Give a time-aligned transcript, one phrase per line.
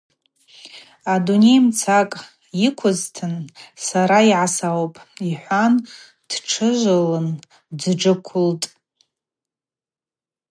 [1.13, 2.15] Адуней мцакӏ
[2.67, 3.33] ыквызтын
[3.85, 5.73] сара йгӏасаупӏ,—йхӏван
[6.29, 7.27] дтшыжвылын
[7.79, 8.67] дджвыквылтӏ.